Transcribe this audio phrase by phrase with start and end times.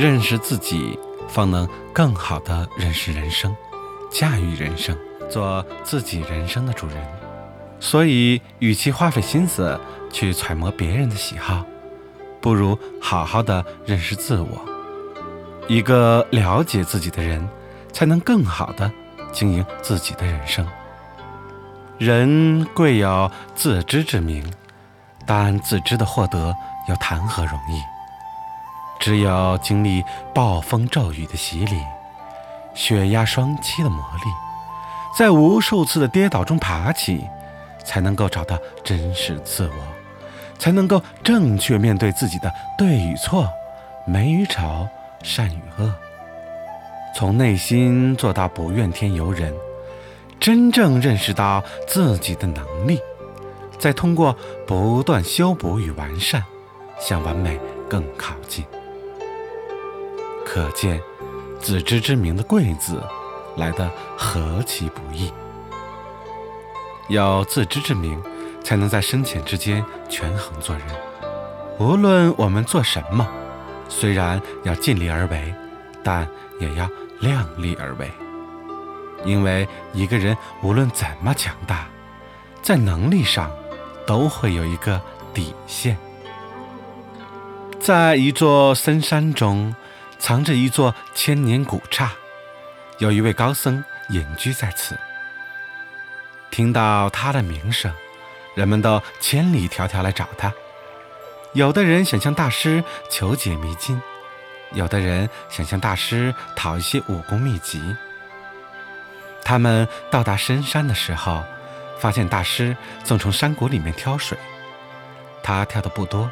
[0.00, 3.54] 认识自己，方能更好的认识人生，
[4.10, 4.96] 驾驭人生，
[5.28, 6.96] 做自己人生的主人。
[7.78, 9.78] 所以，与其花费心思
[10.10, 11.66] 去揣摩别人的喜好，
[12.40, 14.64] 不如好好的认识自我。
[15.68, 17.46] 一个了解自己的人，
[17.92, 18.90] 才能更好的
[19.30, 20.66] 经营自己的人生。
[21.98, 24.50] 人贵有自知之明，
[25.26, 26.56] 但自知的获得
[26.88, 27.89] 又谈何容易？
[29.00, 30.04] 只有经历
[30.34, 31.80] 暴风骤雨的洗礼，
[32.74, 37.24] 血压双栖的磨砺，在无数次的跌倒中爬起，
[37.82, 39.74] 才能够找到真实自我，
[40.58, 43.48] 才能够正确面对自己的对与错、
[44.06, 44.86] 美与丑、
[45.22, 45.94] 善与恶，
[47.16, 49.50] 从内心做到不怨天尤人，
[50.38, 53.00] 真正认识到自己的能力，
[53.78, 56.44] 再通过不断修补与完善，
[57.00, 58.62] 向完美更靠近。
[60.52, 61.00] 可见，
[61.60, 63.00] 自知之明的贵字
[63.56, 65.32] 来得何其不易。
[67.08, 68.20] 要自知之明，
[68.60, 70.84] 才能在深浅之间权衡做人。
[71.78, 73.24] 无论我们做什么，
[73.88, 75.54] 虽然要尽力而为，
[76.02, 76.26] 但
[76.58, 76.90] 也要
[77.20, 78.10] 量力而为。
[79.24, 81.86] 因为一个人无论怎么强大，
[82.60, 83.48] 在能力上
[84.04, 85.00] 都会有一个
[85.32, 85.96] 底线。
[87.78, 89.72] 在一座深山中。
[90.20, 92.12] 藏着一座千年古刹，
[92.98, 94.96] 有一位高僧隐居在此。
[96.50, 97.92] 听到他的名声，
[98.54, 100.52] 人们都千里迢迢来找他。
[101.54, 104.00] 有的人想向大师求解迷津，
[104.72, 107.96] 有的人想向大师讨一些武功秘籍。
[109.42, 111.42] 他们到达深山的时候，
[111.98, 114.36] 发现大师正从山谷里面挑水。
[115.42, 116.30] 他挑的不多，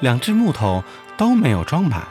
[0.00, 0.82] 两只木桶
[1.18, 2.06] 都没有装满。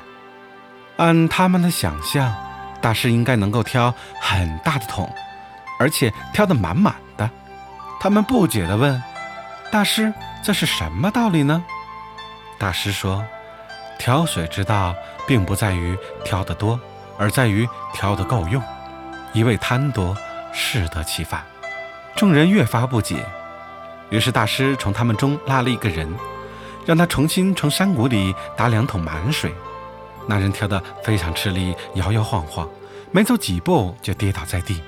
[0.98, 2.34] 按他们的想象，
[2.82, 5.14] 大师应该能够挑很大的桶，
[5.80, 7.30] 而且挑得满满的。
[8.00, 9.02] 他们不解地问
[9.72, 10.14] ：“大师，
[10.44, 11.64] 这是什么道理呢？”
[12.58, 13.26] 大师说
[14.00, 14.96] ：“挑水之道，
[15.28, 16.80] 并不在于挑得多，
[17.18, 18.62] 而在于挑得够用。
[19.34, 20.16] 一味贪多，
[20.54, 21.44] 适得其反。”
[22.16, 23.26] 众人越发不解，
[24.10, 26.10] 于是大师从他们中拉了一个人，
[26.86, 29.54] 让他重新从山谷里打两桶满水。
[30.28, 32.68] 那人跳得非常吃力，摇摇晃晃，
[33.12, 34.82] 没走几步就跌倒在地，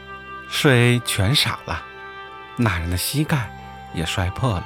[0.49, 1.83] 水全洒了。
[2.55, 3.49] 那人的膝盖
[3.93, 4.65] 也摔破了，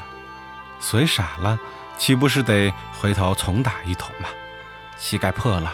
[0.80, 1.60] 水洒了，
[1.98, 4.30] 岂不是得回头重打一桶吗？
[4.98, 5.74] 膝盖破了，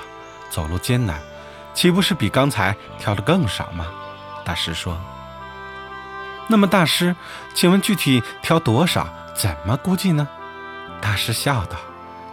[0.49, 1.19] 走路艰难，
[1.73, 3.85] 岂不是比刚才跳的更少吗？
[4.43, 4.97] 大师说
[6.47, 7.15] ：“那么大师，
[7.53, 9.07] 请问具体挑多少？
[9.35, 10.27] 怎么估计呢？”
[10.99, 11.77] 大师笑道：“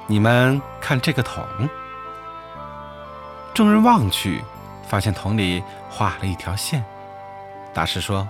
[0.06, 1.44] 你们看这个桶。”
[3.54, 4.42] 众人望去，
[4.88, 6.84] 发现桶里画了一条线。
[7.72, 8.28] 大师说：“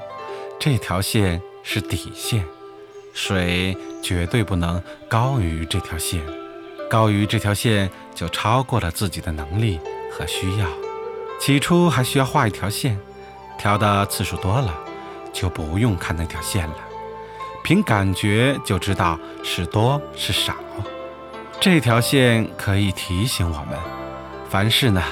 [0.60, 2.44] 这条线是底线，
[3.14, 6.20] 水绝对不能高于这条线，
[6.90, 9.80] 高于这条线就超过了自己的能力
[10.12, 10.68] 和需要。
[11.40, 12.98] 起初还需要画一条线，
[13.56, 14.74] 调的次数多了，
[15.32, 16.76] 就不用看那条线了，
[17.62, 20.54] 凭感觉就知道是多是少。
[21.58, 23.78] 这条线可以提醒我们。”
[24.54, 25.02] 凡事呢，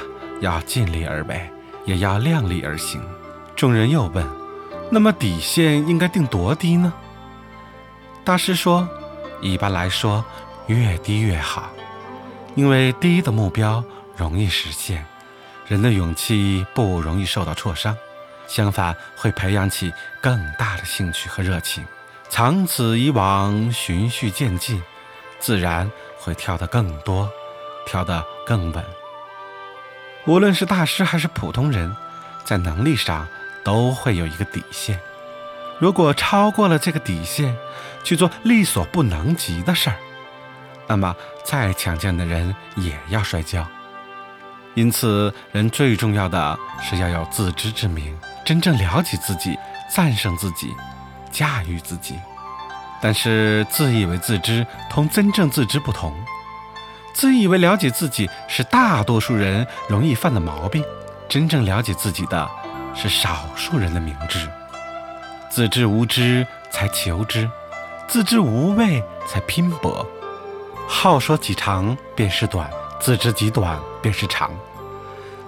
[0.40, 1.50] 要尽力而为，
[1.84, 3.02] 也要量力而行。
[3.56, 4.24] 众人又问
[4.88, 6.92] ：“那么底线应该定多低呢？”
[8.22, 8.88] 大师说
[9.42, 10.24] ：“一般来说，
[10.68, 11.72] 越低越好，
[12.54, 13.82] 因为低的目标
[14.16, 15.04] 容易实现，
[15.66, 17.96] 人的勇气不容易受到挫伤，
[18.46, 21.84] 相反会培养起更大的兴趣和热情。
[22.30, 24.80] 长此以往，循序渐进，
[25.40, 27.28] 自然会跳得更多，
[27.84, 28.84] 跳得更稳。”
[30.26, 31.94] 无论是大师还是普通人，
[32.44, 33.26] 在能力上
[33.64, 34.98] 都会有一个底线。
[35.80, 37.56] 如果超过了这个底线，
[38.04, 39.96] 去做力所不能及的事儿，
[40.86, 41.14] 那么
[41.44, 43.66] 再强健的人也要摔跤。
[44.74, 49.58] 因此，人最重要的是要有自知之明，真正了解自己，
[49.94, 50.72] 战胜自己，
[51.30, 52.18] 驾驭自己。
[53.00, 56.14] 但是，自以为自知同真正自知不同。
[57.12, 60.84] 自以为了解自己是大多数人容易犯的毛病，
[61.28, 62.50] 真正了解自己的
[62.94, 64.48] 是少数人的明智。
[65.50, 67.48] 自知无知才求知，
[68.08, 70.06] 自知无畏才拼搏。
[70.88, 74.50] 好说几长便是短，自知极短便是长。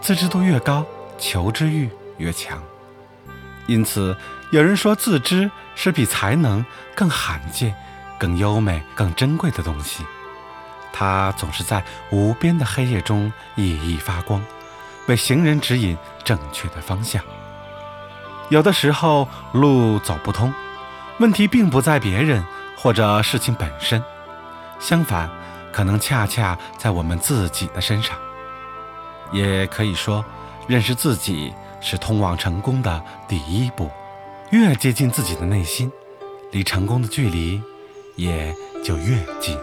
[0.00, 0.84] 自知度越高，
[1.18, 1.88] 求知欲
[2.18, 2.62] 越强。
[3.66, 4.14] 因此，
[4.52, 6.64] 有人说自知是比才能
[6.94, 7.74] 更罕见、
[8.18, 10.04] 更优美、更珍贵的东西。
[10.96, 14.40] 它总是在无边的黑夜中熠熠发光，
[15.08, 17.20] 为行人指引正确的方向。
[18.48, 20.54] 有的时候路走不通，
[21.18, 22.44] 问题并不在别人
[22.78, 24.00] 或者事情本身，
[24.78, 25.28] 相反，
[25.72, 28.16] 可能恰恰在我们自己的身上。
[29.32, 30.24] 也可以说，
[30.68, 33.90] 认识自己是通往成功的第一步。
[34.50, 35.90] 越接近自己的内心，
[36.52, 37.60] 离成功的距离
[38.14, 38.54] 也
[38.84, 39.58] 就越近。